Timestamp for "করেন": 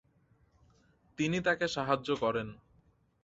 2.15-2.47